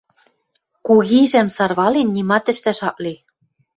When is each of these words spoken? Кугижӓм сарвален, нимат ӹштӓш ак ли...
Кугижӓм 0.85 1.47
сарвален, 1.55 2.07
нимат 2.15 2.45
ӹштӓш 2.51 2.79
ак 2.89 2.97
ли... 3.03 3.13